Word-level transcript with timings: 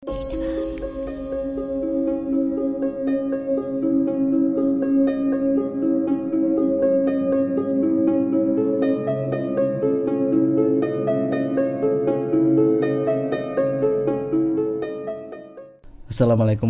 Assalamualaikum 0.00 0.16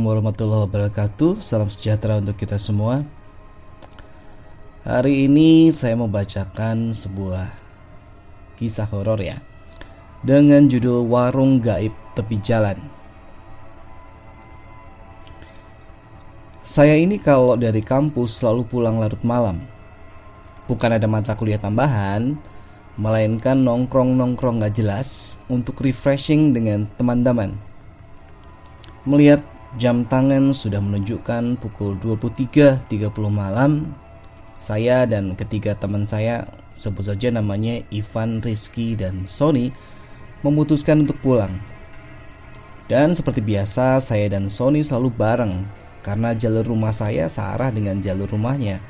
warahmatullahi 0.02 0.66
wabarakatuh. 0.66 1.38
Salam 1.38 1.70
sejahtera 1.70 2.18
untuk 2.18 2.34
kita 2.34 2.58
semua. 2.58 3.06
Hari 4.82 5.30
ini 5.30 5.70
saya 5.70 5.94
mau 5.94 6.10
bacakan 6.10 6.90
sebuah 6.90 7.54
kisah 8.58 8.90
horor 8.90 9.22
ya. 9.22 9.38
Dengan 10.26 10.66
judul 10.66 11.06
Warung 11.06 11.62
Gaib 11.62 11.94
Tepi 12.18 12.42
Jalan 12.42 12.99
Saya 16.70 16.94
ini 16.94 17.18
kalau 17.18 17.58
dari 17.58 17.82
kampus 17.82 18.38
selalu 18.38 18.62
pulang 18.62 19.02
larut 19.02 19.18
malam 19.26 19.58
Bukan 20.70 20.94
ada 20.94 21.10
mata 21.10 21.34
kuliah 21.34 21.58
tambahan 21.58 22.38
Melainkan 22.94 23.58
nongkrong-nongkrong 23.66 24.62
gak 24.62 24.78
jelas 24.78 25.42
Untuk 25.50 25.82
refreshing 25.82 26.54
dengan 26.54 26.86
teman-teman 26.94 27.58
Melihat 29.02 29.42
jam 29.82 30.06
tangan 30.06 30.54
sudah 30.54 30.78
menunjukkan 30.78 31.58
pukul 31.58 31.98
23.30 31.98 32.86
malam, 33.32 33.90
saya 34.60 35.08
dan 35.10 35.32
ketiga 35.34 35.72
teman 35.72 36.04
saya, 36.04 36.44
sebut 36.76 37.08
saja 37.08 37.32
namanya 37.32 37.80
Ivan, 37.88 38.44
Rizky, 38.44 38.92
dan 38.92 39.24
Sony, 39.24 39.72
memutuskan 40.44 41.08
untuk 41.08 41.16
pulang. 41.24 41.54
Dan 42.92 43.16
seperti 43.16 43.40
biasa, 43.40 44.04
saya 44.04 44.28
dan 44.28 44.52
Sony 44.52 44.84
selalu 44.84 45.08
bareng 45.16 45.79
karena 46.00 46.36
jalur 46.36 46.64
rumah 46.64 46.92
saya 46.92 47.28
searah 47.28 47.72
dengan 47.72 48.00
jalur 48.00 48.28
rumahnya. 48.28 48.80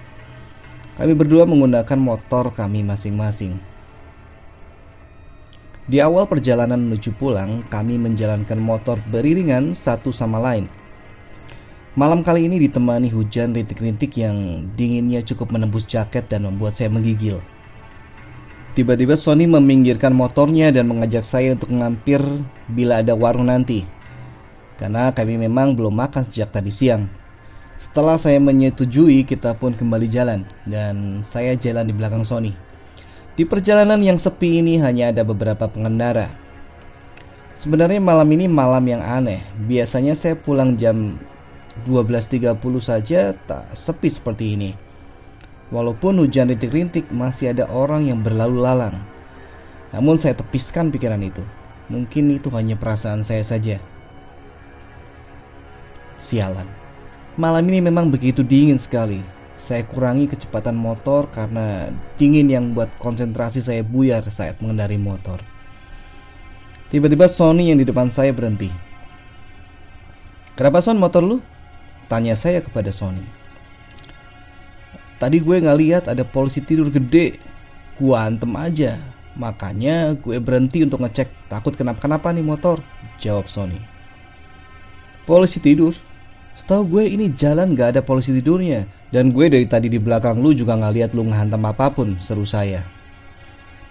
Kami 0.98 1.12
berdua 1.16 1.48
menggunakan 1.48 1.98
motor 1.98 2.52
kami 2.52 2.84
masing-masing. 2.84 3.56
Di 5.90 5.98
awal 5.98 6.30
perjalanan 6.30 6.78
menuju 6.78 7.18
pulang, 7.18 7.66
kami 7.66 7.98
menjalankan 7.98 8.62
motor 8.62 9.02
beriringan 9.10 9.74
satu 9.74 10.14
sama 10.14 10.38
lain. 10.38 10.70
Malam 11.98 12.22
kali 12.22 12.46
ini 12.46 12.62
ditemani 12.62 13.10
hujan 13.10 13.50
rintik-rintik 13.50 14.14
yang 14.14 14.70
dinginnya 14.78 15.26
cukup 15.26 15.50
menembus 15.50 15.90
jaket 15.90 16.30
dan 16.30 16.46
membuat 16.46 16.78
saya 16.78 16.86
menggigil. 16.86 17.42
Tiba-tiba 18.78 19.18
Sony 19.18 19.50
meminggirkan 19.50 20.14
motornya 20.14 20.70
dan 20.70 20.86
mengajak 20.86 21.26
saya 21.26 21.58
untuk 21.58 21.74
ngampir 21.74 22.22
bila 22.70 23.02
ada 23.02 23.18
warung 23.18 23.50
nanti. 23.50 23.82
Karena 24.80 25.12
kami 25.12 25.36
memang 25.36 25.76
belum 25.76 25.92
makan 25.92 26.24
sejak 26.24 26.56
tadi 26.56 26.72
siang. 26.72 27.04
Setelah 27.76 28.16
saya 28.16 28.40
menyetujui, 28.40 29.28
kita 29.28 29.52
pun 29.52 29.76
kembali 29.76 30.08
jalan 30.08 30.48
dan 30.64 31.20
saya 31.20 31.52
jalan 31.52 31.84
di 31.84 31.92
belakang 31.92 32.24
Sony. 32.24 32.56
Di 33.36 33.44
perjalanan 33.44 34.00
yang 34.00 34.16
sepi 34.16 34.64
ini 34.64 34.80
hanya 34.80 35.12
ada 35.12 35.20
beberapa 35.20 35.68
pengendara. 35.68 36.32
Sebenarnya 37.52 38.00
malam 38.00 38.28
ini 38.32 38.48
malam 38.48 38.84
yang 38.88 39.04
aneh. 39.04 39.44
Biasanya 39.68 40.16
saya 40.16 40.32
pulang 40.32 40.80
jam 40.80 41.20
12.30 41.84 42.56
saja 42.80 43.36
tak 43.36 43.68
sepi 43.76 44.08
seperti 44.08 44.56
ini. 44.56 44.70
Walaupun 45.68 46.24
hujan 46.24 46.48
rintik-rintik 46.48 47.12
masih 47.12 47.52
ada 47.52 47.68
orang 47.68 48.08
yang 48.08 48.24
berlalu 48.24 48.64
lalang. 48.64 48.96
Namun 49.92 50.16
saya 50.16 50.32
tepiskan 50.32 50.88
pikiran 50.88 51.20
itu. 51.20 51.44
Mungkin 51.92 52.32
itu 52.32 52.48
hanya 52.56 52.80
perasaan 52.80 53.20
saya 53.24 53.44
saja. 53.44 53.76
Sialan. 56.20 56.68
Malam 57.40 57.64
ini 57.72 57.80
memang 57.80 58.12
begitu 58.12 58.44
dingin 58.44 58.76
sekali. 58.76 59.24
Saya 59.56 59.88
kurangi 59.88 60.28
kecepatan 60.28 60.76
motor 60.76 61.32
karena 61.32 61.88
dingin 62.20 62.52
yang 62.52 62.76
buat 62.76 62.92
konsentrasi 63.00 63.64
saya 63.64 63.80
buyar 63.80 64.24
saat 64.28 64.60
mengendari 64.60 65.00
motor. 65.00 65.40
Tiba-tiba 66.92 67.24
Sony 67.24 67.72
yang 67.72 67.80
di 67.80 67.88
depan 67.88 68.12
saya 68.12 68.36
berhenti. 68.36 68.68
Kenapa 70.60 70.84
Son 70.84 71.00
motor 71.00 71.24
lu? 71.24 71.38
Tanya 72.04 72.36
saya 72.36 72.60
kepada 72.60 72.92
Sony. 72.92 73.24
Tadi 75.16 75.40
gue 75.40 75.56
nggak 75.56 75.78
lihat 75.80 76.04
ada 76.12 76.24
polisi 76.24 76.60
tidur 76.60 76.92
gede. 76.92 77.40
Gue 77.96 78.16
antem 78.16 78.52
aja. 78.60 79.00
Makanya 79.40 80.18
gue 80.20 80.36
berhenti 80.36 80.84
untuk 80.84 81.00
ngecek 81.00 81.48
takut 81.48 81.72
kenapa-kenapa 81.72 82.28
nih 82.32 82.44
motor. 82.44 82.84
Jawab 83.16 83.48
Sony. 83.48 83.80
Polisi 85.24 85.62
tidur? 85.62 85.94
Setahu 86.60 87.00
gue 87.00 87.04
ini 87.08 87.32
jalan 87.32 87.72
gak 87.72 87.96
ada 87.96 88.02
polisi 88.04 88.36
tidurnya 88.36 88.84
dan 89.08 89.32
gue 89.32 89.48
dari 89.48 89.64
tadi 89.64 89.88
di 89.88 89.96
belakang 89.96 90.44
lu 90.44 90.52
juga 90.52 90.76
gak 90.76 90.92
lihat 90.92 91.10
lu 91.16 91.24
ngehantam 91.24 91.64
apa 91.64 91.88
pun, 91.88 92.20
seru 92.20 92.44
saya. 92.44 92.84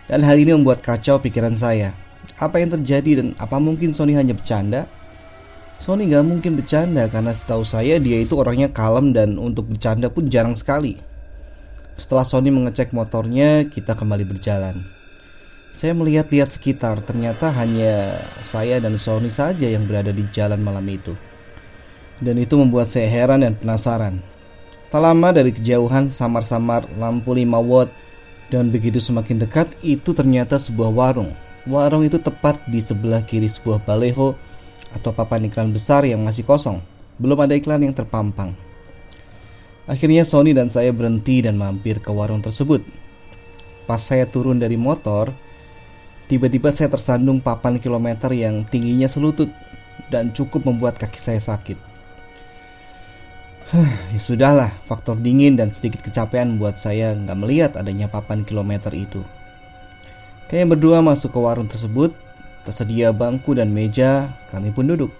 Dan 0.05 0.21
hal 0.21 0.37
ini 0.37 0.53
membuat 0.53 0.85
kacau 0.85 1.17
pikiran 1.17 1.57
saya. 1.57 1.97
Apa 2.37 2.61
yang 2.61 2.69
terjadi 2.77 3.25
dan 3.25 3.33
apa 3.41 3.57
mungkin 3.57 3.97
Sony 3.97 4.13
hanya 4.13 4.37
bercanda? 4.37 4.85
Sony 5.81 6.13
gak 6.13 6.21
mungkin 6.29 6.61
bercanda 6.61 7.09
karena 7.09 7.33
setahu 7.33 7.65
saya 7.65 7.97
dia 7.97 8.21
itu 8.21 8.37
orangnya 8.37 8.69
kalem 8.69 9.17
dan 9.17 9.41
untuk 9.41 9.73
bercanda 9.73 10.13
pun 10.13 10.29
jarang 10.29 10.53
sekali. 10.53 10.93
Setelah 11.97 12.21
Sony 12.21 12.53
mengecek 12.53 12.93
motornya, 12.93 13.65
kita 13.65 13.97
kembali 13.97 14.29
berjalan. 14.29 14.85
Saya 15.73 15.97
melihat-lihat 15.97 16.53
sekitar, 16.53 17.01
ternyata 17.01 17.49
hanya 17.49 18.21
saya 18.45 18.77
dan 18.77 18.93
Sony 19.01 19.33
saja 19.33 19.65
yang 19.65 19.89
berada 19.89 20.13
di 20.13 20.21
jalan 20.29 20.61
malam 20.61 20.85
itu. 20.85 21.17
Dan 22.19 22.35
itu 22.35 22.59
membuat 22.59 22.91
saya 22.91 23.07
heran 23.07 23.47
dan 23.47 23.55
penasaran. 23.55 24.19
Tak 24.89 24.99
lama 25.05 25.29
dari 25.29 25.53
kejauhan 25.53 26.09
samar-samar 26.09 26.89
lampu 26.97 27.31
5 27.31 27.45
watt 27.61 27.93
dan 28.49 28.73
begitu 28.73 28.97
semakin 28.97 29.45
dekat 29.45 29.69
itu 29.85 30.11
ternyata 30.17 30.57
sebuah 30.57 30.89
warung. 30.89 31.31
Warung 31.69 32.01
itu 32.01 32.17
tepat 32.17 32.65
di 32.65 32.81
sebelah 32.81 33.21
kiri 33.21 33.45
sebuah 33.45 33.85
baleho 33.85 34.33
atau 34.89 35.13
papan 35.13 35.45
iklan 35.45 35.69
besar 35.69 36.09
yang 36.09 36.25
masih 36.25 36.41
kosong. 36.41 36.81
Belum 37.21 37.37
ada 37.37 37.53
iklan 37.53 37.85
yang 37.85 37.93
terpampang. 37.93 38.57
Akhirnya 39.85 40.25
Sony 40.25 40.57
dan 40.57 40.73
saya 40.73 40.89
berhenti 40.89 41.45
dan 41.45 41.53
mampir 41.53 42.01
ke 42.01 42.09
warung 42.09 42.41
tersebut. 42.41 42.81
Pas 43.85 44.01
saya 44.01 44.25
turun 44.25 44.57
dari 44.57 44.77
motor, 44.77 45.29
tiba-tiba 46.25 46.73
saya 46.73 46.89
tersandung 46.89 47.41
papan 47.45 47.77
kilometer 47.77 48.33
yang 48.33 48.65
tingginya 48.65 49.05
selutut 49.05 49.53
dan 50.09 50.33
cukup 50.33 50.65
membuat 50.65 50.97
kaki 50.97 51.21
saya 51.21 51.41
sakit 51.41 51.88
ya 54.13 54.19
sudahlah, 54.19 54.73
faktor 54.89 55.21
dingin 55.21 55.53
dan 55.53 55.69
sedikit 55.69 56.01
kecapean 56.01 56.57
buat 56.57 56.73
saya 56.73 57.13
nggak 57.13 57.37
melihat 57.37 57.71
adanya 57.77 58.09
papan 58.09 58.41
kilometer 58.41 58.89
itu. 58.97 59.21
Kayaknya 60.49 60.67
berdua 60.73 60.97
masuk 61.05 61.29
ke 61.29 61.39
warung 61.39 61.69
tersebut, 61.69 62.09
tersedia 62.65 63.13
bangku 63.13 63.53
dan 63.53 63.69
meja, 63.69 64.33
kami 64.49 64.73
pun 64.73 64.89
duduk. 64.89 65.13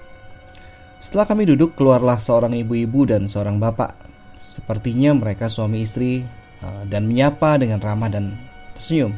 Setelah 0.98 1.30
kami 1.30 1.46
duduk, 1.46 1.78
keluarlah 1.78 2.18
seorang 2.18 2.58
ibu-ibu 2.58 3.06
dan 3.06 3.30
seorang 3.30 3.62
bapak. 3.62 3.94
Sepertinya 4.42 5.14
mereka 5.14 5.46
suami 5.46 5.86
istri 5.86 6.26
eh, 6.60 6.84
dan 6.90 7.06
menyapa 7.06 7.62
dengan 7.62 7.78
ramah 7.78 8.10
dan 8.10 8.34
tersenyum. 8.74 9.14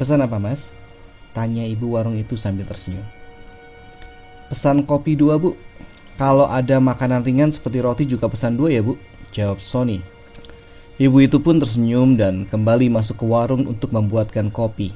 Pesan 0.00 0.24
apa 0.24 0.40
mas? 0.40 0.72
Tanya 1.36 1.68
ibu 1.68 1.92
warung 1.92 2.16
itu 2.16 2.34
sambil 2.40 2.64
tersenyum. 2.64 3.04
Pesan 4.48 4.84
kopi 4.88 5.16
dua 5.16 5.36
bu, 5.36 5.54
kalau 6.20 6.44
ada 6.44 6.76
makanan 6.76 7.24
ringan 7.24 7.48
seperti 7.48 7.78
roti 7.80 8.04
juga 8.04 8.28
pesan 8.28 8.56
dua 8.56 8.68
ya 8.72 8.84
bu. 8.84 9.00
Jawab 9.32 9.64
Sony. 9.64 10.04
Ibu 11.00 11.24
itu 11.24 11.40
pun 11.40 11.56
tersenyum 11.56 12.20
dan 12.20 12.44
kembali 12.44 12.92
masuk 12.92 13.24
ke 13.24 13.26
warung 13.26 13.64
untuk 13.64 13.96
membuatkan 13.96 14.52
kopi. 14.52 14.92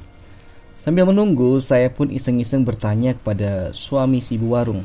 Sambil 0.77 1.09
menunggu 1.09 1.59
saya 1.59 1.91
pun 1.91 2.13
iseng-iseng 2.13 2.63
bertanya 2.63 3.17
kepada 3.17 3.73
suami 3.73 4.21
si 4.21 4.37
ibu 4.37 4.53
warung. 4.55 4.85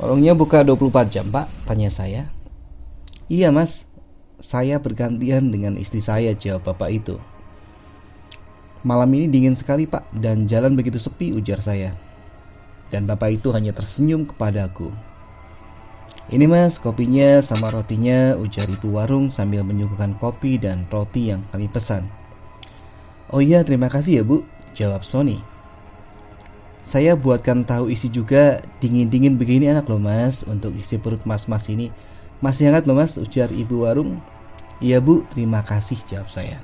Warungnya 0.00 0.32
buka 0.34 0.64
24 0.64 1.12
jam 1.12 1.26
pak? 1.28 1.46
Tanya 1.68 1.92
saya. 1.92 2.32
Iya 3.28 3.52
mas. 3.52 3.86
Saya 4.38 4.78
bergantian 4.82 5.50
dengan 5.50 5.74
istri 5.78 6.02
saya 6.02 6.34
jawab 6.34 6.72
bapak 6.74 6.90
itu. 6.94 7.14
Malam 8.86 9.10
ini 9.14 9.26
dingin 9.26 9.54
sekali 9.58 9.86
pak 9.86 10.06
dan 10.14 10.46
jalan 10.46 10.74
begitu 10.74 10.98
sepi 10.98 11.30
ujar 11.30 11.62
saya. 11.62 11.94
Dan 12.88 13.04
bapak 13.04 13.38
itu 13.38 13.54
hanya 13.54 13.70
tersenyum 13.70 14.26
kepadaku. 14.26 15.07
Ini 16.28 16.44
mas 16.44 16.76
kopinya 16.76 17.40
sama 17.40 17.72
rotinya 17.72 18.36
ujar 18.36 18.68
ibu 18.68 18.92
warung 18.92 19.32
sambil 19.32 19.64
menyuguhkan 19.64 20.12
kopi 20.12 20.60
dan 20.60 20.84
roti 20.92 21.32
yang 21.32 21.40
kami 21.48 21.72
pesan. 21.72 22.04
Oh 23.32 23.40
iya 23.40 23.64
terima 23.64 23.88
kasih 23.88 24.20
ya 24.20 24.22
bu 24.28 24.44
jawab 24.76 25.08
Sony. 25.08 25.40
Saya 26.84 27.16
buatkan 27.16 27.64
tahu 27.64 27.88
isi 27.88 28.12
juga 28.12 28.60
dingin-dingin 28.76 29.40
begini 29.40 29.72
enak 29.72 29.88
loh 29.88 29.96
mas 29.96 30.44
untuk 30.44 30.76
isi 30.76 31.00
perut 31.00 31.24
mas-mas 31.24 31.64
ini. 31.72 31.88
Masih 32.44 32.68
hangat 32.68 32.84
loh 32.84 33.00
mas 33.00 33.16
ujar 33.16 33.48
ibu 33.48 33.88
warung. 33.88 34.20
Iya 34.84 35.00
bu 35.00 35.24
terima 35.32 35.64
kasih 35.64 35.96
jawab 36.04 36.28
saya. 36.28 36.60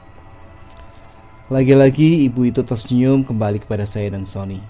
Lagi-lagi 1.49 2.25
ibu 2.28 2.44
itu 2.44 2.61
tersenyum 2.61 3.25
kembali 3.25 3.64
kepada 3.64 3.88
saya 3.88 4.12
dan 4.12 4.28
Sony. 4.28 4.61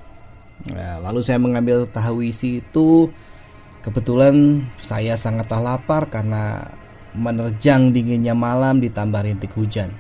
Nah, 0.71 1.03
lalu 1.03 1.19
saya 1.19 1.43
mengambil 1.43 1.83
tahu 1.91 2.23
isi 2.23 2.63
itu. 2.63 3.11
Kebetulan 3.85 4.65
saya 4.81 5.13
sangatlah 5.21 5.61
lapar 5.61 6.09
karena 6.09 6.73
menerjang 7.13 7.93
dinginnya 7.93 8.33
malam 8.33 8.81
ditambah 8.81 9.21
rintik 9.21 9.53
hujan. 9.61 9.93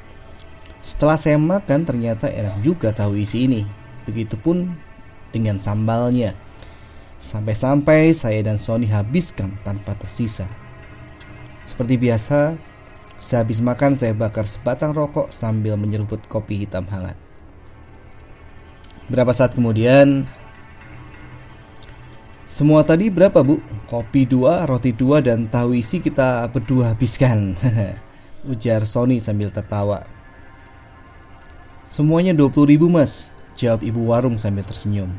Setelah 0.80 1.20
saya 1.20 1.36
makan 1.36 1.84
ternyata 1.84 2.32
enak 2.32 2.64
juga 2.64 2.96
tahu 2.96 3.20
isi 3.20 3.44
ini. 3.44 3.68
Begitupun 4.08 4.72
dengan 5.36 5.60
sambalnya. 5.60 6.32
Sampai-sampai 7.20 8.16
saya 8.16 8.40
dan 8.40 8.56
Sony 8.56 8.88
habiskan 8.88 9.52
tanpa 9.64 9.92
tersisa. 9.96 10.48
Seperti 11.68 12.00
biasa, 12.00 12.56
sehabis 13.20 13.60
makan 13.64 14.00
saya 14.00 14.16
bakar 14.16 14.48
sebatang 14.48 14.96
rokok 14.96 15.28
sambil 15.28 15.76
menyeruput 15.76 16.24
kopi 16.28 16.64
hitam 16.64 16.88
hangat. 16.88 17.16
Berapa 19.08 19.32
saat 19.36 19.52
kemudian 19.52 20.24
semua 22.54 22.86
tadi 22.86 23.10
berapa 23.10 23.42
bu? 23.42 23.58
Kopi 23.90 24.30
dua, 24.30 24.62
roti 24.62 24.94
dua, 24.94 25.18
dan 25.18 25.50
tahu 25.50 25.74
isi 25.74 25.98
kita 25.98 26.46
berdua 26.54 26.94
habiskan. 26.94 27.58
Ujar 28.54 28.86
Sony 28.86 29.18
sambil 29.18 29.50
tertawa. 29.50 30.06
Semuanya 31.82 32.30
20 32.30 32.70
ribu 32.70 32.86
mas 32.86 33.34
Jawab 33.58 33.82
ibu 33.82 34.06
warung 34.06 34.38
sambil 34.38 34.62
tersenyum. 34.62 35.10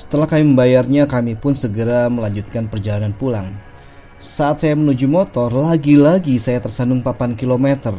Setelah 0.00 0.24
kami 0.24 0.56
membayarnya 0.56 1.04
kami 1.04 1.36
pun 1.36 1.52
segera 1.52 2.08
melanjutkan 2.08 2.64
perjalanan 2.64 3.12
pulang. 3.12 3.52
Saat 4.24 4.64
saya 4.64 4.80
menuju 4.80 5.04
motor 5.04 5.52
lagi-lagi 5.52 6.40
saya 6.40 6.64
tersandung 6.64 7.04
papan 7.04 7.36
kilometer. 7.36 7.92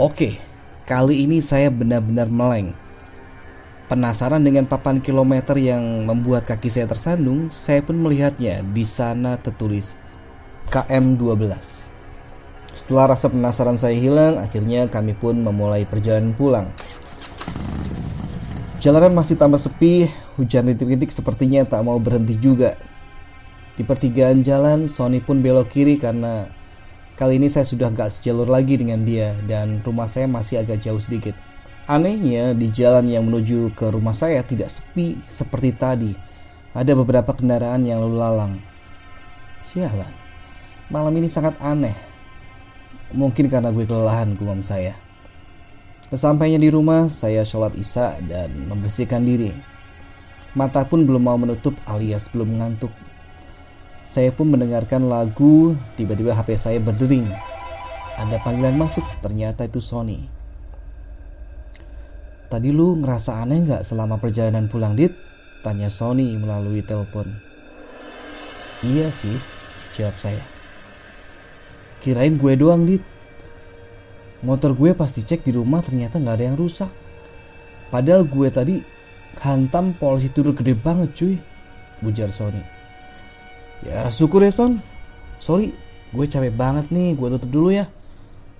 Oke, 0.00 0.40
kali 0.88 1.28
ini 1.28 1.44
saya 1.44 1.68
benar-benar 1.68 2.32
meleng 2.32 2.72
Penasaran 3.90 4.46
dengan 4.46 4.70
papan 4.70 5.02
kilometer 5.02 5.58
yang 5.58 6.06
membuat 6.06 6.46
kaki 6.46 6.70
saya 6.70 6.86
tersandung, 6.86 7.50
saya 7.50 7.82
pun 7.82 7.98
melihatnya. 7.98 8.62
Di 8.62 8.86
sana 8.86 9.34
tertulis 9.34 9.98
KM12. 10.70 11.50
Setelah 12.70 13.18
rasa 13.18 13.26
penasaran 13.26 13.74
saya 13.74 13.98
hilang, 13.98 14.38
akhirnya 14.38 14.86
kami 14.86 15.18
pun 15.18 15.42
memulai 15.42 15.90
perjalanan 15.90 16.38
pulang. 16.38 16.70
Jalanan 18.78 19.10
masih 19.10 19.34
tambah 19.34 19.58
sepi, 19.58 20.06
hujan 20.38 20.70
rintik-rintik 20.70 21.10
sepertinya 21.10 21.66
tak 21.66 21.82
mau 21.82 21.98
berhenti 21.98 22.38
juga. 22.38 22.78
Di 23.74 23.82
pertigaan 23.82 24.46
jalan, 24.46 24.86
Sony 24.86 25.18
pun 25.18 25.42
belok 25.42 25.66
kiri 25.66 25.98
karena 25.98 26.46
kali 27.18 27.42
ini 27.42 27.50
saya 27.50 27.66
sudah 27.66 27.90
gak 27.90 28.14
sejalur 28.14 28.46
lagi 28.46 28.78
dengan 28.78 29.02
dia 29.02 29.34
dan 29.50 29.82
rumah 29.82 30.06
saya 30.06 30.30
masih 30.30 30.62
agak 30.62 30.78
jauh 30.78 31.02
sedikit. 31.02 31.34
Anehnya, 31.90 32.54
di 32.54 32.70
jalan 32.70 33.10
yang 33.10 33.26
menuju 33.26 33.74
ke 33.74 33.90
rumah 33.90 34.14
saya 34.14 34.46
tidak 34.46 34.70
sepi 34.70 35.18
seperti 35.26 35.74
tadi. 35.74 36.14
Ada 36.70 36.94
beberapa 36.94 37.34
kendaraan 37.34 37.82
yang 37.82 37.98
lalu 38.06 38.14
lalang. 38.14 38.54
Sialan, 39.58 40.14
malam 40.86 41.10
ini 41.18 41.26
sangat 41.26 41.58
aneh. 41.58 41.98
Mungkin 43.10 43.50
karena 43.50 43.74
gue 43.74 43.90
kelelahan 43.90 44.38
gumam 44.38 44.62
saya. 44.62 44.94
Sesampainya 46.14 46.62
di 46.62 46.70
rumah, 46.70 47.10
saya 47.10 47.42
sholat 47.42 47.74
isya 47.74 48.22
dan 48.22 48.54
membersihkan 48.70 49.26
diri. 49.26 49.50
Mata 50.54 50.86
pun 50.86 51.02
belum 51.02 51.26
mau 51.26 51.42
menutup 51.42 51.74
alias 51.90 52.30
belum 52.30 52.54
mengantuk. 52.54 52.94
Saya 54.06 54.30
pun 54.30 54.46
mendengarkan 54.46 55.10
lagu, 55.10 55.74
tiba-tiba 55.98 56.38
HP 56.38 56.54
saya 56.54 56.78
berdering. 56.78 57.26
Ada 58.14 58.38
panggilan 58.46 58.78
masuk, 58.78 59.02
ternyata 59.18 59.66
itu 59.66 59.82
Sony. 59.82 60.39
Tadi 62.50 62.74
lu 62.74 62.98
ngerasa 62.98 63.46
aneh 63.46 63.62
nggak 63.62 63.86
selama 63.86 64.18
perjalanan 64.18 64.66
pulang, 64.66 64.98
Dit? 64.98 65.14
Tanya 65.62 65.86
Sony 65.86 66.34
melalui 66.34 66.82
telepon. 66.82 67.30
Iya 68.82 69.14
sih, 69.14 69.38
jawab 69.94 70.18
saya. 70.18 70.42
Kirain 72.02 72.34
gue 72.34 72.58
doang, 72.58 72.82
Dit. 72.82 73.06
Motor 74.42 74.74
gue 74.74 74.96
pasti 74.98 75.22
cek 75.22 75.46
di 75.46 75.54
rumah 75.54 75.78
ternyata 75.78 76.18
nggak 76.18 76.34
ada 76.34 76.44
yang 76.50 76.58
rusak. 76.58 76.90
Padahal 77.94 78.26
gue 78.26 78.48
tadi 78.50 78.82
hantam 79.46 79.94
polisi 79.94 80.34
turun 80.34 80.58
gede 80.58 80.74
banget 80.74 81.14
cuy, 81.14 81.38
bujar 82.02 82.34
Sony. 82.34 82.66
Ya 83.86 84.10
syukur 84.10 84.42
ya 84.42 84.50
Son. 84.50 84.82
Sorry, 85.38 85.70
gue 86.10 86.26
capek 86.26 86.50
banget 86.50 86.90
nih, 86.90 87.14
gue 87.14 87.28
tutup 87.38 87.50
dulu 87.52 87.70
ya. 87.70 87.86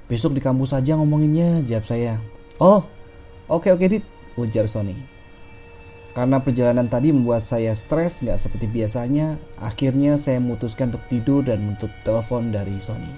Besok 0.06 0.38
di 0.38 0.40
kampus 0.44 0.78
aja 0.78 0.94
ngomonginnya, 0.94 1.66
jawab 1.66 1.84
saya. 1.84 2.22
Oh, 2.60 2.84
Oke 3.50 3.75
oke 3.75 3.82
dit, 3.91 4.06
ujar 4.38 4.70
Sony. 4.70 4.94
Karena 6.14 6.38
perjalanan 6.38 6.87
tadi 6.87 7.11
membuat 7.11 7.43
saya 7.43 7.75
stres 7.75 8.23
nggak 8.23 8.38
seperti 8.38 8.70
biasanya, 8.70 9.43
akhirnya 9.58 10.23
saya 10.23 10.38
memutuskan 10.38 10.94
untuk 10.94 11.02
tidur 11.11 11.43
dan 11.43 11.58
menutup 11.58 11.91
telepon 12.06 12.55
dari 12.55 12.79
Sony. 12.79 13.11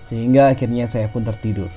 Sehingga 0.00 0.56
akhirnya 0.56 0.88
saya 0.88 1.12
pun 1.12 1.20
tertidur. 1.20 1.68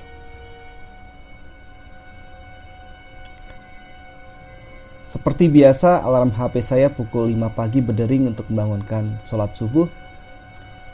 Seperti 5.11 5.51
biasa, 5.51 5.99
alarm 5.99 6.31
HP 6.31 6.63
saya 6.63 6.87
pukul 6.87 7.27
5 7.35 7.51
pagi 7.59 7.83
berdering 7.83 8.31
untuk 8.31 8.47
membangunkan 8.47 9.19
sholat 9.27 9.51
subuh. 9.51 9.91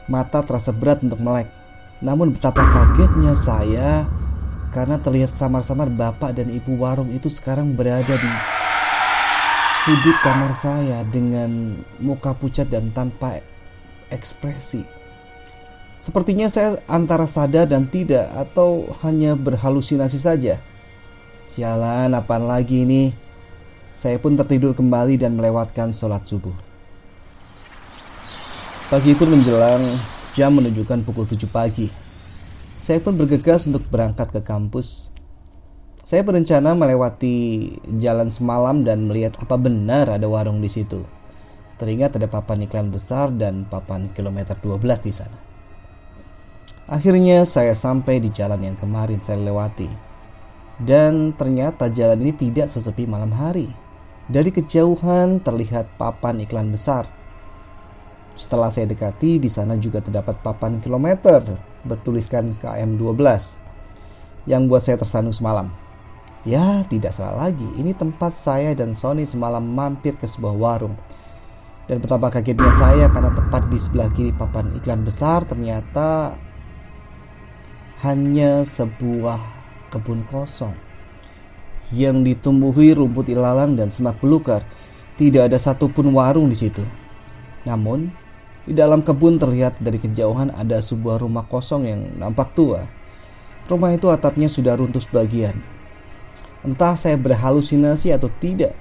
Mata 0.10 0.42
terasa 0.42 0.74
berat 0.74 1.06
untuk 1.06 1.22
melek. 1.22 1.46
Namun 2.02 2.34
betapa 2.34 2.66
kagetnya 2.74 3.38
saya 3.38 4.10
karena 4.72 4.96
terlihat 4.98 5.36
samar-samar 5.36 5.92
bapak 5.92 6.32
dan 6.32 6.48
ibu 6.48 6.80
warung 6.80 7.12
itu 7.12 7.28
sekarang 7.28 7.76
berada 7.76 8.16
di 8.16 8.32
sudut 9.84 10.16
kamar 10.24 10.56
saya 10.56 11.04
dengan 11.04 11.76
muka 12.00 12.32
pucat 12.32 12.72
dan 12.72 12.90
tanpa 12.96 13.44
ekspresi. 14.08 14.88
Sepertinya 16.02 16.50
saya 16.50 16.82
antara 16.90 17.30
sadar 17.30 17.70
dan 17.70 17.86
tidak 17.86 18.26
atau 18.34 18.90
hanya 19.06 19.38
berhalusinasi 19.38 20.18
saja. 20.18 20.58
Sialan, 21.46 22.16
apaan 22.18 22.48
lagi 22.48 22.88
ini? 22.88 23.14
Saya 23.92 24.18
pun 24.18 24.34
tertidur 24.34 24.74
kembali 24.74 25.20
dan 25.20 25.38
melewatkan 25.38 25.94
sholat 25.94 26.26
subuh. 26.26 26.56
Pagi 28.88 29.14
pun 29.14 29.36
menjelang, 29.36 29.84
jam 30.34 30.56
menunjukkan 30.56 31.06
pukul 31.06 31.28
7 31.28 31.46
pagi. 31.52 32.11
Saya 32.82 32.98
pun 32.98 33.14
bergegas 33.14 33.70
untuk 33.70 33.86
berangkat 33.94 34.34
ke 34.34 34.42
kampus. 34.42 35.14
Saya 36.02 36.26
berencana 36.26 36.74
melewati 36.74 37.70
jalan 38.02 38.34
semalam 38.34 38.82
dan 38.82 39.06
melihat 39.06 39.38
apa 39.38 39.54
benar 39.54 40.10
ada 40.10 40.26
warung 40.26 40.58
di 40.58 40.66
situ. 40.66 41.06
Teringat 41.78 42.18
ada 42.18 42.26
papan 42.26 42.66
iklan 42.66 42.90
besar 42.90 43.30
dan 43.38 43.70
papan 43.70 44.10
kilometer 44.18 44.58
12 44.58 44.82
di 45.06 45.14
sana. 45.14 45.38
Akhirnya 46.90 47.46
saya 47.46 47.78
sampai 47.78 48.18
di 48.18 48.34
jalan 48.34 48.66
yang 48.66 48.74
kemarin 48.74 49.22
saya 49.22 49.38
lewati. 49.46 49.88
Dan 50.82 51.38
ternyata 51.38 51.86
jalan 51.94 52.18
ini 52.18 52.34
tidak 52.34 52.66
sesepi 52.66 53.06
malam 53.06 53.30
hari. 53.30 53.70
Dari 54.26 54.50
kejauhan 54.50 55.38
terlihat 55.46 56.02
papan 56.02 56.42
iklan 56.42 56.74
besar. 56.74 57.06
Setelah 58.42 58.74
saya 58.74 58.90
dekati, 58.90 59.38
di 59.38 59.46
sana 59.46 59.78
juga 59.78 60.02
terdapat 60.02 60.42
papan 60.42 60.82
kilometer 60.82 61.46
bertuliskan 61.86 62.58
KM12 62.58 63.22
yang 64.50 64.66
buat 64.66 64.82
saya 64.82 64.98
tersandung 64.98 65.38
semalam. 65.38 65.70
Ya, 66.42 66.82
tidak 66.90 67.14
salah 67.14 67.54
lagi. 67.54 67.70
Ini 67.78 67.94
tempat 67.94 68.34
saya 68.34 68.74
dan 68.74 68.98
Sony 68.98 69.30
semalam 69.30 69.62
mampir 69.62 70.18
ke 70.18 70.26
sebuah 70.26 70.58
warung. 70.58 70.98
Dan 71.86 72.02
betapa 72.02 72.34
kagetnya 72.34 72.74
saya 72.74 73.06
karena 73.14 73.30
tepat 73.30 73.70
di 73.70 73.78
sebelah 73.78 74.10
kiri 74.10 74.34
papan 74.34 74.74
iklan 74.74 75.06
besar 75.06 75.46
ternyata 75.46 76.34
hanya 78.02 78.66
sebuah 78.66 79.38
kebun 79.94 80.26
kosong 80.26 80.74
yang 81.94 82.26
ditumbuhi 82.26 82.98
rumput 82.98 83.30
ilalang 83.30 83.78
dan 83.78 83.94
semak 83.94 84.18
belukar. 84.18 84.66
Tidak 85.14 85.46
ada 85.46 85.62
satupun 85.62 86.10
warung 86.10 86.50
di 86.50 86.58
situ. 86.58 86.82
Namun, 87.70 88.21
di 88.62 88.78
dalam 88.78 89.02
kebun 89.02 89.42
terlihat 89.42 89.82
dari 89.82 89.98
kejauhan 89.98 90.54
ada 90.54 90.78
sebuah 90.78 91.18
rumah 91.18 91.50
kosong 91.50 91.90
yang 91.90 92.02
nampak 92.22 92.54
tua. 92.54 92.86
Rumah 93.66 93.92
itu 93.96 94.12
atapnya 94.14 94.46
sudah 94.46 94.78
runtuh 94.78 95.02
sebagian. 95.02 95.58
Entah 96.62 96.94
saya 96.94 97.18
berhalusinasi 97.18 98.14
atau 98.14 98.30
tidak. 98.38 98.78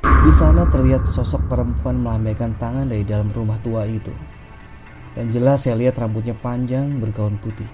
Di 0.00 0.32
sana 0.32 0.64
terlihat 0.68 1.04
sosok 1.04 1.52
perempuan 1.52 2.00
melambaikan 2.00 2.56
tangan 2.56 2.88
dari 2.88 3.04
dalam 3.04 3.28
rumah 3.28 3.60
tua 3.60 3.84
itu. 3.84 4.12
Dan 5.12 5.28
jelas 5.28 5.68
saya 5.68 5.76
lihat 5.76 6.00
rambutnya 6.00 6.32
panjang 6.32 6.96
bergaun 6.96 7.36
putih. 7.36 7.68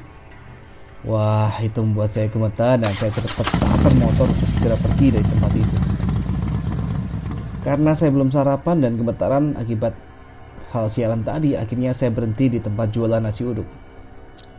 Wah, 1.07 1.55
itu 1.63 1.79
membuat 1.79 2.11
saya 2.11 2.27
gemetar 2.27 2.75
dan 2.83 2.91
saya 2.99 3.15
cepat 3.15 3.47
starter 3.47 3.95
motor 3.95 4.27
untuk 4.27 4.51
segera 4.51 4.75
pergi 4.75 5.15
dari 5.15 5.27
tempat 5.31 5.53
itu. 5.55 5.77
Karena 7.63 7.95
saya 7.95 8.11
belum 8.11 8.35
sarapan 8.35 8.83
dan 8.83 8.99
gemetaran 8.99 9.55
akibat 9.55 9.95
hal 10.73 10.87
sialan 10.91 11.23
tadi, 11.23 11.55
akhirnya 11.55 11.97
saya 11.97 12.13
berhenti 12.13 12.53
di 12.53 12.59
tempat 12.59 12.93
jualan 12.93 13.23
nasi 13.23 13.47
uduk. 13.47 13.67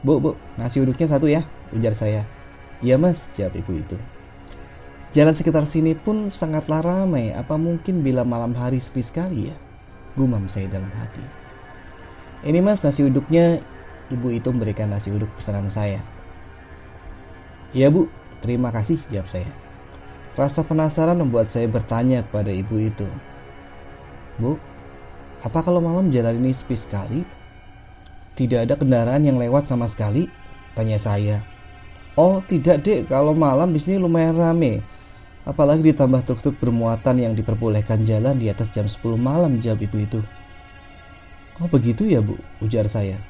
Bu, 0.05 0.21
bu, 0.21 0.31
nasi 0.55 0.81
uduknya 0.81 1.07
satu 1.09 1.25
ya, 1.25 1.41
ujar 1.73 1.97
saya. 1.97 2.23
Iya 2.79 3.01
mas, 3.01 3.33
jawab 3.33 3.57
ibu 3.57 3.73
itu. 3.81 3.97
Jalan 5.15 5.33
sekitar 5.33 5.65
sini 5.65 5.97
pun 5.97 6.29
sangatlah 6.29 6.85
ramai. 6.85 7.33
Apa 7.33 7.57
mungkin 7.57 8.05
bila 8.05 8.21
malam 8.21 8.53
hari 8.53 8.77
sepi 8.77 9.01
sekali 9.01 9.49
ya? 9.49 9.55
Gumam 10.13 10.45
saya 10.45 10.69
dalam 10.69 10.91
hati. 10.93 11.23
Ini 12.45 12.61
mas 12.61 12.85
nasi 12.85 13.01
uduknya. 13.01 13.57
Ibu 14.07 14.31
itu 14.31 14.47
memberikan 14.53 14.87
nasi 14.87 15.11
uduk 15.11 15.27
pesanan 15.35 15.67
saya. 15.67 15.99
Iya 17.75 17.91
bu, 17.91 18.07
terima 18.39 18.71
kasih 18.71 19.01
jawab 19.09 19.27
saya. 19.27 19.49
Rasa 20.37 20.61
penasaran 20.61 21.17
membuat 21.17 21.49
saya 21.49 21.65
bertanya 21.65 22.21
kepada 22.21 22.53
ibu 22.53 22.77
itu. 22.77 23.09
Bu, 24.37 24.61
apa 25.37 25.61
kalau 25.61 25.77
malam 25.77 26.09
jalan 26.09 26.41
ini 26.41 26.49
sepi 26.49 26.73
sekali? 26.73 27.21
Tidak 28.33 28.65
ada 28.65 28.73
kendaraan 28.73 29.21
yang 29.21 29.37
lewat 29.37 29.69
sama 29.69 29.85
sekali? 29.85 30.25
Tanya 30.73 30.97
saya. 30.97 31.45
Oh 32.17 32.41
tidak 32.41 32.81
dek, 32.81 33.09
kalau 33.09 33.37
malam 33.37 33.69
di 33.69 33.77
sini 33.77 34.01
lumayan 34.01 34.33
rame. 34.33 34.81
Apalagi 35.45 35.93
ditambah 35.93 36.25
truk-truk 36.25 36.57
bermuatan 36.57 37.21
yang 37.21 37.33
diperbolehkan 37.37 38.01
jalan 38.03 38.35
di 38.35 38.49
atas 38.49 38.73
jam 38.73 38.89
10 38.89 39.15
malam 39.15 39.61
jawab 39.61 39.85
ibu 39.85 39.97
itu. 40.01 40.19
Oh 41.61 41.69
begitu 41.69 42.09
ya 42.09 42.21
bu, 42.21 42.37
ujar 42.61 42.89
saya. 42.89 43.21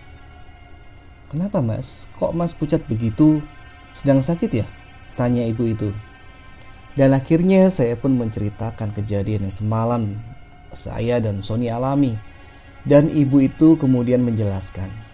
Kenapa 1.28 1.60
mas? 1.60 2.08
Kok 2.16 2.32
mas 2.32 2.56
pucat 2.56 2.80
begitu? 2.88 3.44
Sedang 3.92 4.24
sakit 4.24 4.52
ya? 4.64 4.66
Tanya 5.20 5.44
ibu 5.44 5.68
itu. 5.68 5.92
Dan 6.96 7.12
akhirnya 7.12 7.68
saya 7.68 8.00
pun 8.00 8.16
menceritakan 8.16 8.96
kejadian 8.96 9.46
yang 9.46 9.54
semalam 9.54 10.18
saya 10.77 11.17
dan 11.17 11.41
Sony 11.41 11.74
alami. 11.74 12.13
Dan 12.86 13.10
ibu 13.10 13.41
itu 13.41 13.75
kemudian 13.75 14.22
menjelaskan. 14.22 15.07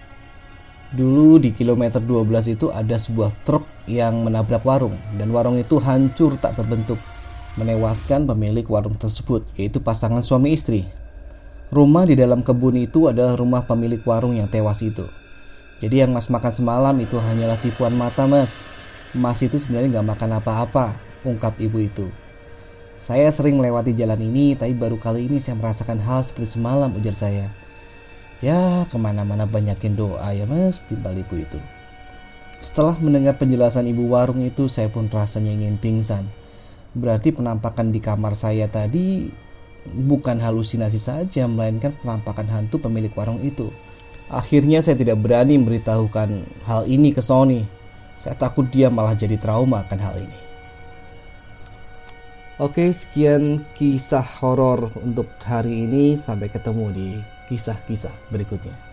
Dulu 0.93 1.41
di 1.41 1.49
kilometer 1.57 1.97
12 1.97 2.53
itu 2.53 2.69
ada 2.69 3.01
sebuah 3.01 3.33
truk 3.41 3.65
yang 3.89 4.21
menabrak 4.21 4.61
warung 4.61 4.93
dan 5.17 5.33
warung 5.33 5.57
itu 5.57 5.81
hancur 5.81 6.37
tak 6.37 6.53
berbentuk. 6.53 7.01
Menewaskan 7.57 8.29
pemilik 8.29 8.61
warung 8.69 8.93
tersebut 8.93 9.41
yaitu 9.57 9.81
pasangan 9.81 10.21
suami 10.21 10.53
istri. 10.53 10.85
Rumah 11.73 12.05
di 12.05 12.13
dalam 12.13 12.45
kebun 12.45 12.77
itu 12.77 13.09
adalah 13.09 13.33
rumah 13.33 13.65
pemilik 13.65 14.05
warung 14.05 14.37
yang 14.37 14.45
tewas 14.45 14.85
itu. 14.85 15.09
Jadi 15.81 16.05
yang 16.05 16.13
mas 16.13 16.29
makan 16.29 16.53
semalam 16.53 16.95
itu 17.01 17.17
hanyalah 17.17 17.57
tipuan 17.57 17.97
mata 17.97 18.29
mas. 18.29 18.61
Mas 19.17 19.41
itu 19.41 19.57
sebenarnya 19.57 19.97
nggak 19.97 20.09
makan 20.13 20.29
apa-apa, 20.37 20.93
ungkap 21.25 21.57
ibu 21.57 21.81
itu. 21.81 22.05
Saya 22.93 23.27
sering 23.33 23.57
melewati 23.57 23.91
jalan 23.97 24.21
ini, 24.21 24.53
tapi 24.53 24.77
baru 24.77 25.01
kali 25.01 25.25
ini 25.25 25.41
saya 25.41 25.57
merasakan 25.57 25.97
hal 25.99 26.21
seperti 26.21 26.55
semalam, 26.55 26.93
ujar 26.93 27.17
saya. 27.17 27.49
Ya, 28.43 28.85
ke 28.87 28.97
mana-mana 28.99 29.47
banyakin 29.47 29.95
doa 29.95 30.29
ya 30.35 30.43
mas, 30.43 30.83
timbal 30.85 31.15
ibu 31.15 31.39
itu. 31.39 31.59
Setelah 32.63 32.95
mendengar 33.01 33.35
penjelasan 33.35 33.89
ibu 33.91 34.07
warung 34.07 34.39
itu, 34.43 34.71
saya 34.71 34.87
pun 34.87 35.11
rasanya 35.11 35.51
ingin 35.51 35.75
pingsan. 35.75 36.29
Berarti 36.93 37.33
penampakan 37.33 37.89
di 37.89 37.99
kamar 37.99 38.37
saya 38.37 38.69
tadi 38.69 39.27
bukan 39.89 40.39
halusinasi 40.39 40.99
saja, 41.01 41.49
melainkan 41.49 41.91
penampakan 41.99 42.47
hantu 42.47 42.79
pemilik 42.79 43.11
warung 43.17 43.41
itu. 43.43 43.73
Akhirnya 44.31 44.79
saya 44.79 44.95
tidak 44.95 45.19
berani 45.19 45.59
memberitahukan 45.59 46.29
hal 46.69 46.87
ini 46.87 47.11
ke 47.11 47.19
Sony. 47.19 47.67
Saya 48.15 48.39
takut 48.39 48.69
dia 48.71 48.87
malah 48.87 49.17
jadi 49.17 49.35
trauma 49.35 49.83
akan 49.83 49.99
hal 49.99 50.15
ini. 50.23 50.42
Oke, 52.61 52.93
sekian 52.93 53.65
kisah 53.73 54.21
horor 54.21 54.93
untuk 55.01 55.25
hari 55.41 55.89
ini. 55.89 56.13
Sampai 56.13 56.53
ketemu 56.53 56.85
di 56.93 57.09
kisah-kisah 57.49 58.13
berikutnya. 58.29 58.92